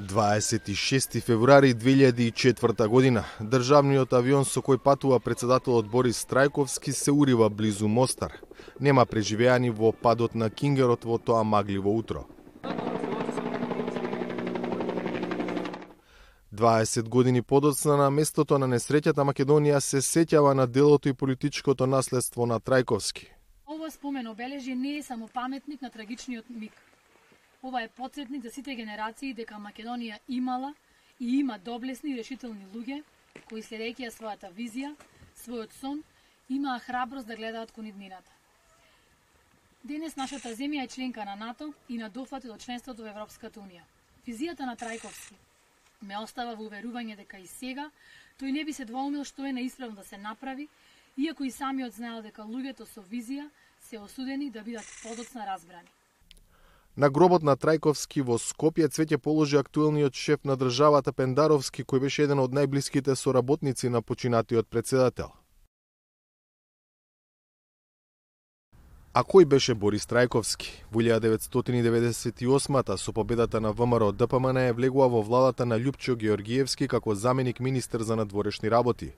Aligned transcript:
26 0.00 1.20
февруари 1.20 1.74
2004 1.74 2.86
година, 2.88 3.24
државниот 3.40 4.12
авион 4.16 4.46
со 4.48 4.62
кој 4.64 4.78
патува 4.80 5.18
председателот 5.20 5.90
Борис 5.92 6.24
Трајковски 6.24 6.92
се 6.96 7.12
урива 7.12 7.50
близу 7.50 7.88
Мостар. 7.88 8.32
Нема 8.80 9.04
преживеани 9.04 9.70
во 9.70 9.92
падот 9.92 10.34
на 10.34 10.48
Кингерот 10.50 11.04
во 11.04 11.18
тоа 11.18 11.44
магливо 11.44 11.92
утро. 11.92 12.24
20 16.52 17.08
години 17.08 17.42
подоцна 17.42 17.96
на 17.96 18.10
местото 18.10 18.58
на 18.58 18.66
несреќата 18.66 19.20
Македонија 19.20 19.80
се 19.80 20.00
сеќава 20.00 20.54
на 20.54 20.66
делото 20.66 21.08
и 21.08 21.12
политичкото 21.12 21.86
наследство 21.86 22.46
на 22.46 22.60
Трајковски. 22.60 23.28
Ова 23.66 23.90
спомен 23.90 24.26
обележи 24.26 24.74
не 24.74 24.96
е 24.96 25.02
само 25.02 25.28
паметник 25.28 25.82
на 25.82 25.90
трагичниот 25.90 26.44
миг, 26.50 26.72
Ова 27.62 27.82
е 27.82 27.88
подсетник 27.88 28.42
за 28.42 28.50
сите 28.50 28.74
генерации 28.74 29.34
дека 29.34 29.60
Македонија 29.60 30.18
имала 30.28 30.74
и 31.20 31.38
има 31.38 31.58
доблесни 31.58 32.12
и 32.12 32.16
решителни 32.16 32.64
луѓе 32.74 33.02
кои 33.48 33.60
следејќи 33.62 34.06
ја 34.06 34.12
својата 34.14 34.48
визија, 34.54 34.94
својот 35.36 35.74
сон, 35.76 36.00
имаа 36.48 36.78
храброст 36.80 37.28
да 37.28 37.36
гледаат 37.36 37.72
кон 37.72 37.86
иднината. 37.86 38.32
Денес 39.84 40.16
нашата 40.16 40.54
земја 40.56 40.84
е 40.84 40.88
членка 40.88 41.24
на 41.24 41.36
НАТО 41.36 41.72
и 41.88 41.98
на 41.98 42.08
дофат 42.08 42.44
од 42.44 42.64
членството 42.64 43.02
во 43.02 43.12
Европската 43.12 43.60
Унија. 43.60 43.84
Визијата 44.26 44.64
на 44.64 44.76
Трајковски 44.76 45.36
ме 46.00 46.16
остава 46.18 46.56
во 46.56 46.64
уверување 46.64 47.16
дека 47.16 47.38
и 47.38 47.46
сега 47.46 47.90
тој 48.40 48.52
не 48.56 48.64
би 48.64 48.72
се 48.72 48.84
двоумил 48.88 49.24
што 49.24 49.44
е 49.44 49.52
неисправно 49.52 49.96
да 49.96 50.04
се 50.04 50.18
направи, 50.18 50.68
иако 51.16 51.44
и 51.44 51.50
самиот 51.50 51.92
знаел 51.92 52.22
дека 52.22 52.42
луѓето 52.42 52.88
со 52.88 53.04
визија 53.04 53.50
се 53.80 53.98
осудени 53.98 54.50
да 54.50 54.62
бидат 54.62 54.86
подоцна 55.02 55.46
разбрани. 55.46 55.99
На 56.96 57.08
гробот 57.10 57.42
на 57.42 57.54
Трајковски 57.56 58.22
во 58.26 58.36
Скопје 58.42 58.88
цвеќе 58.90 59.18
положи 59.18 59.58
актуелниот 59.58 60.14
шеф 60.14 60.44
на 60.44 60.56
државата 60.56 61.12
Пендаровски, 61.12 61.84
кој 61.84 62.06
беше 62.06 62.24
еден 62.26 62.42
од 62.42 62.52
најблиските 62.52 63.14
соработници 63.16 63.88
на 63.88 64.02
починатиот 64.02 64.68
председател. 64.68 65.30
А 69.12 69.24
кој 69.26 69.42
беше 69.42 69.74
Борис 69.74 70.04
Трајковски? 70.06 70.68
Во 70.94 71.00
1998-та 71.02 72.94
со 72.96 73.12
победата 73.12 73.60
на 73.60 73.72
ВМРО 73.72 74.12
ДПМН 74.12 74.56
е 74.70 74.72
влегува 74.72 75.08
во 75.10 75.22
владата 75.26 75.64
на 75.66 75.74
Лјупчо 75.74 76.14
Георгиевски 76.14 76.86
како 76.86 77.14
заменик 77.14 77.58
министер 77.58 78.04
за 78.06 78.14
надворешни 78.14 78.70
работи. 78.70 79.10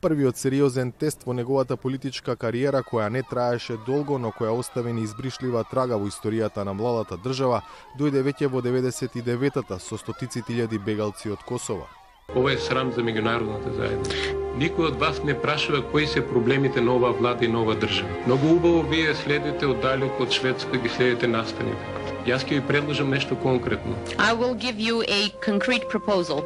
Првиот 0.00 0.40
сериозен 0.40 0.92
тест 0.92 1.26
во 1.26 1.36
неговата 1.36 1.76
политичка 1.76 2.36
кариера 2.36 2.80
која 2.80 3.10
не 3.12 3.22
траеше 3.22 3.76
долго, 3.86 4.18
но 4.18 4.32
која 4.32 4.56
остави 4.56 4.96
неизбришлива 4.96 5.64
трага 5.68 6.00
во 6.00 6.08
историјата 6.08 6.64
на 6.64 6.72
младата 6.72 7.20
држава, 7.20 7.60
дојде 8.00 8.24
веќе 8.24 8.48
во 8.48 8.64
99-та 8.64 9.78
со 9.78 10.00
стотици 10.00 10.40
илјади 10.40 10.80
бегалци 10.80 11.28
од 11.28 11.44
Косово. 11.44 11.84
Ова 12.32 12.52
е 12.52 12.58
срам 12.58 12.88
за 12.92 13.02
меѓународната 13.04 13.70
заедница. 13.76 14.32
Никој 14.58 14.88
од 14.88 14.96
вас 14.98 15.20
не 15.22 15.34
прашува 15.38 15.82
кои 15.92 16.06
се 16.06 16.22
проблемите 16.24 16.80
на 16.80 16.94
оваа 16.96 17.12
влада 17.12 17.44
и 17.44 17.48
на 17.48 17.60
оваа 17.62 17.76
држава. 17.78 18.16
Многу 18.26 18.54
убаво 18.56 18.82
вие 18.90 19.14
следите 19.14 19.66
оддалеку 19.66 20.24
од 20.24 20.32
Шведска 20.32 20.80
ги 20.82 20.88
следите 20.88 21.28
настаните. 21.28 21.84
Јас 22.26 22.46
ќе 22.48 22.58
ви 22.58 22.62
предложам 22.66 23.10
нешто 23.10 23.36
конкретно. 23.36 23.94
I 24.18 24.32
will 24.34 24.56
give 24.56 24.80
you 24.80 25.04
a 25.06 25.30
concrete 25.46 25.86
proposal. 25.92 26.42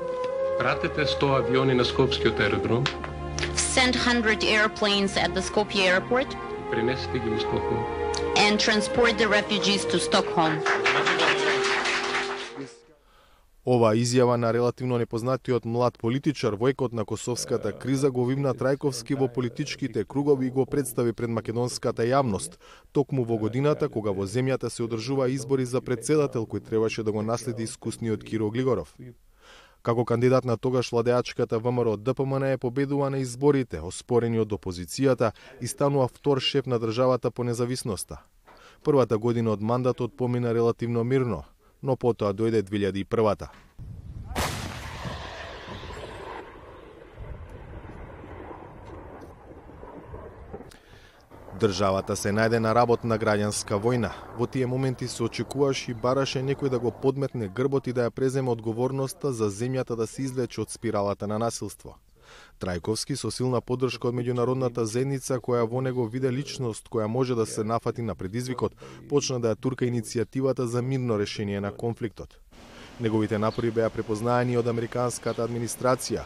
Пратете 0.59 1.07
100 1.07 1.39
авиони 1.39 1.75
на 1.75 1.85
Скопскиот 1.85 2.41
аеродром. 2.41 2.85
Send 3.55 3.95
100 3.95 4.45
airplanes 4.45 5.17
at 5.17 5.33
the 5.35 5.43
Skopje 5.43 5.87
airport. 5.87 6.37
Пренесете 6.71 7.19
ги 7.19 7.31
во 7.31 7.39
Стокхолм. 7.39 7.85
And 8.37 8.59
transport 8.59 9.17
the 9.19 9.29
refugees 9.29 9.85
to 9.87 9.99
Stockholm. 9.99 10.61
Ова 13.69 13.91
изјава 13.93 14.37
на 14.41 14.49
релативно 14.53 14.97
непознатиот 14.99 15.67
млад 15.69 15.99
политичар 16.01 16.55
во 16.57 16.71
екот 16.73 16.95
на 16.97 17.05
косовската 17.05 17.73
криза 17.77 18.09
го 18.11 18.23
вимна 18.25 18.55
Трајковски 18.57 19.17
во 19.21 19.27
политичките 19.29 20.05
кругови 20.05 20.47
и 20.47 20.51
го 20.51 20.65
представи 20.65 21.13
пред 21.13 21.29
македонската 21.29 22.07
јавност, 22.09 22.57
токму 22.93 23.27
во 23.29 23.37
годината 23.37 23.89
кога 23.89 24.15
во 24.17 24.25
земјата 24.25 24.71
се 24.73 24.87
одржува 24.87 25.27
избори 25.29 25.67
за 25.69 25.83
председател 25.85 26.47
кој 26.47 26.65
требаше 26.65 27.05
да 27.05 27.13
го 27.13 27.23
наследи 27.23 27.69
искусниот 27.69 28.25
Киро 28.25 28.49
Глигоров. 28.51 28.95
Како 29.83 30.05
кандидат 30.05 30.49
на 30.49 30.57
тогаш 30.57 30.89
владеачката 30.91 31.59
ВМРО 31.59 31.97
ДПМН 31.97 32.49
е 32.53 32.59
победува 32.59 33.11
на 33.11 33.19
изборите, 33.19 33.85
оспорени 33.85 34.41
од 34.41 34.49
опозицијата 34.49 35.33
и 35.61 35.67
станува 35.67 36.09
втор 36.09 36.41
шеф 36.41 36.65
на 36.65 36.81
државата 36.81 37.31
по 37.31 37.45
независноста. 37.45 38.25
Првата 38.83 39.19
година 39.19 39.53
од 39.53 39.61
мандатот 39.61 40.17
помина 40.17 40.55
релативно 40.55 41.05
мирно, 41.05 41.45
но 41.83 41.97
потоа 41.97 42.33
дојде 42.33 42.63
2001-та. 42.63 43.51
Државата 51.59 52.15
се 52.17 52.31
најде 52.31 52.61
на 52.63 52.71
работ 52.75 53.03
на 53.03 53.17
граѓанска 53.19 53.81
војна. 53.83 54.13
Во 54.39 54.47
тие 54.47 54.67
моменти 54.71 55.09
се 55.09 55.25
очекуваше 55.27 55.91
и 55.91 55.95
бараше 55.95 56.39
некој 56.39 56.71
да 56.71 56.79
го 56.79 56.93
подметне 56.95 57.49
грбот 57.49 57.89
и 57.91 57.93
да 57.93 58.07
ја 58.07 58.15
преземе 58.15 58.55
одговорноста 58.55 59.33
за 59.33 59.51
земјата 59.51 59.97
да 59.99 60.07
се 60.07 60.23
извлече 60.23 60.61
од 60.63 60.71
спиралата 60.71 61.27
на 61.27 61.39
насилство. 61.39 61.99
Трајковски 62.61 63.17
со 63.17 63.31
силна 63.31 63.61
поддршка 63.61 64.09
од 64.09 64.15
меѓународната 64.19 64.83
заедница 64.83 65.39
која 65.39 65.67
во 65.69 65.81
него 65.81 66.07
виде 66.07 66.33
личност 66.33 66.89
која 66.89 67.07
може 67.07 67.35
да 67.35 67.47
се 67.47 67.65
нафати 67.65 68.03
на 68.03 68.15
предизвикот, 68.15 68.75
почна 69.09 69.41
да 69.41 69.55
ја 69.55 69.61
турка 69.61 69.85
иницијативата 69.85 70.65
за 70.65 70.83
мирно 70.83 71.19
решение 71.19 71.61
на 71.61 71.73
конфликтот. 71.73 72.39
Неговите 73.01 73.39
напори 73.39 73.71
беа 73.71 73.91
препознаени 73.91 74.57
од 74.59 74.67
американската 74.67 75.45
администрација. 75.47 76.25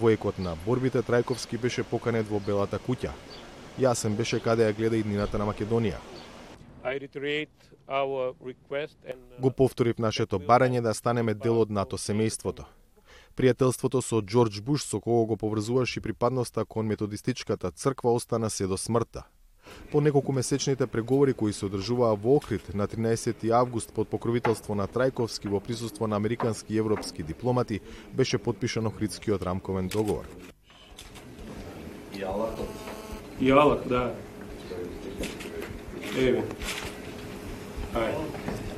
Во 0.00 0.10
екот 0.12 0.38
на 0.38 0.52
борбите 0.66 1.02
Трајковски 1.02 1.58
беше 1.58 1.82
поканет 1.82 2.28
во 2.28 2.38
Белата 2.38 2.78
куќа. 2.78 3.10
Јасен 3.80 4.16
беше 4.16 4.40
каде 4.40 4.68
ја 4.68 4.76
гледа 4.76 4.96
иднината 4.96 5.38
на 5.38 5.46
Македонија. 5.48 5.96
Го 9.40 9.50
повторив 9.50 9.98
нашето 9.98 10.38
барање 10.38 10.80
да 10.80 10.94
станеме 10.94 11.34
дел 11.34 11.60
од 11.60 11.70
НАТО 11.70 11.96
семејството. 11.96 12.64
Пријателството 13.36 14.02
со 14.02 14.20
Џорџ 14.20 14.60
Буш, 14.60 14.84
со 14.84 15.00
кого 15.00 15.26
го 15.26 15.36
поврзуваше 15.36 16.00
припадноста 16.00 16.64
кон 16.64 16.86
методистичката 16.86 17.70
црква, 17.70 18.12
остана 18.12 18.50
се 18.50 18.66
до 18.66 18.76
смртта. 18.76 19.24
По 19.92 20.00
неколку 20.00 20.32
месечните 20.32 20.86
преговори 20.86 21.32
кои 21.32 21.52
се 21.52 21.66
одржуваа 21.66 22.16
во 22.16 22.36
Охрид 22.36 22.74
на 22.74 22.88
13 22.88 23.50
август 23.50 23.92
под 23.94 24.08
покровителство 24.08 24.74
на 24.74 24.86
Трајковски 24.86 25.48
во 25.48 25.60
присуство 25.60 26.06
на 26.06 26.16
американски 26.16 26.74
и 26.74 26.78
европски 26.78 27.22
дипломати, 27.22 27.80
беше 28.12 28.38
подпишан 28.38 28.86
Охридскиот 28.86 29.42
рамковен 29.42 29.88
договор. 29.88 30.26
Јалак, 33.40 33.86
да. 33.88 34.14
Еве. 36.16 36.44
Ајде. 37.94 38.69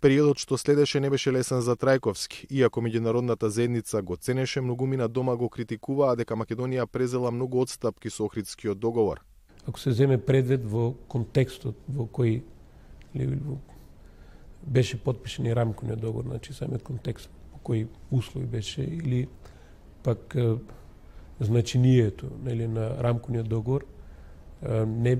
Периодот 0.00 0.38
што 0.40 0.56
следеше 0.56 1.00
не 1.00 1.10
беше 1.12 1.32
лесен 1.32 1.60
за 1.60 1.74
Трајковски, 1.76 2.46
иако 2.48 2.80
меѓународната 2.80 3.50
заедница 3.52 4.00
го 4.02 4.16
ценеше, 4.16 4.60
многумина 4.60 5.08
дома 5.08 5.36
го 5.36 5.50
критикуваа 5.52 6.16
дека 6.16 6.38
Македонија 6.40 6.86
презела 6.86 7.30
многу 7.30 7.60
одстапки 7.60 8.08
со 8.10 8.24
Охридскиот 8.24 8.78
договор. 8.78 9.20
Ако 9.68 9.80
се 9.80 9.92
земе 9.92 10.16
предвид 10.16 10.64
во 10.64 10.94
контекстот 11.08 11.76
во 11.88 12.08
кој 12.08 12.40
беше 14.64 14.96
подпишен 14.96 15.46
и 15.46 15.54
рамкониот 15.54 16.00
договор, 16.00 16.24
значи 16.24 16.56
самиот 16.56 16.82
контекст 16.82 17.28
во 17.52 17.60
кој 17.60 17.86
услови 18.10 18.46
беше 18.46 18.82
или 18.82 19.28
пак 20.02 20.36
значението 21.40 22.32
нели 22.44 22.66
на 22.66 22.96
рамкониот 23.02 23.48
договор 23.48 23.84
не 24.86 25.18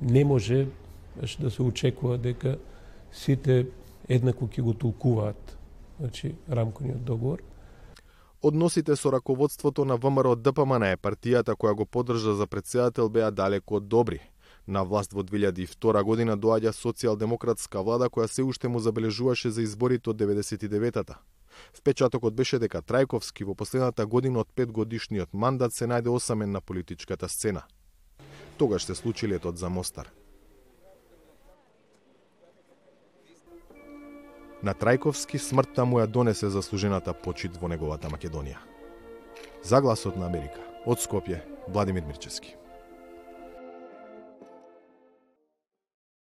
не 0.00 0.24
може 0.24 0.66
да 1.40 1.50
се 1.50 1.62
очекува 1.62 2.18
дека 2.18 2.58
сите 3.12 3.66
еднакво 4.08 4.48
ќе 4.48 4.62
го 4.62 4.74
толкуваат 4.74 5.56
значи, 5.98 6.34
рамковниот 6.48 7.04
договор. 7.04 7.42
Односите 8.42 8.96
со 8.96 9.10
раководството 9.12 9.84
на 9.84 9.96
ВМРО 9.96 10.36
ДПМН 10.36 10.92
е 10.92 10.96
партијата 10.96 11.56
која 11.56 11.74
го 11.74 11.86
поддржа 11.86 12.34
за 12.34 12.46
председател 12.46 13.08
беа 13.08 13.30
далеко 13.30 13.76
од 13.76 13.88
добри. 13.88 14.20
На 14.66 14.82
власт 14.84 15.12
во 15.12 15.22
2002 15.22 16.02
година 16.02 16.36
доаѓа 16.36 16.72
социјалдемократска 16.74 17.82
влада 17.82 18.10
која 18.10 18.26
се 18.26 18.42
уште 18.42 18.68
му 18.68 18.78
забележуваше 18.78 19.50
за 19.50 19.62
изборите 19.62 20.10
од 20.10 20.20
99-та. 20.20 21.18
Впечатокот 21.72 22.34
беше 22.34 22.58
дека 22.58 22.82
Трајковски 22.82 23.44
во 23.44 23.54
последната 23.54 24.06
година 24.06 24.40
од 24.44 24.52
петгодишниот 24.54 25.32
мандат 25.32 25.72
се 25.72 25.86
најде 25.86 26.12
осамен 26.12 26.50
на 26.50 26.60
политичката 26.60 27.28
сцена. 27.28 27.62
Тогаш 28.58 28.84
се 28.84 28.94
случи 28.94 29.28
летот 29.28 29.58
за 29.58 29.68
Мостар. 29.68 30.10
На 34.66 34.72
Трајковски 34.74 35.38
смртта 35.38 35.84
му 35.86 36.00
ја 36.00 36.08
донесе 36.10 36.48
заслужената 36.50 37.12
почит 37.14 37.54
во 37.60 37.68
неговата 37.70 38.08
Македонија. 38.10 38.58
Загласот 39.62 40.16
на 40.18 40.26
Америка, 40.26 40.58
од 40.82 40.98
Скопје, 40.98 41.38
Владимир 41.68 42.02
Мирчевски. 42.08 42.56